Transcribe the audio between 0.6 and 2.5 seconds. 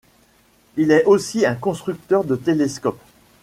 Il est aussi un constructeur de